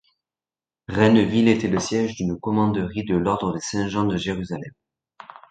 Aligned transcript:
Renneville 0.87 1.47
était 1.49 1.67
le 1.67 1.77
siège 1.79 2.15
d'une 2.15 2.39
commanderie 2.39 3.03
de 3.05 3.15
l'ordre 3.15 3.53
de 3.53 3.59
Saint-Jean 3.59 4.05
de 4.05 4.17
Jérusalem. 4.17 4.73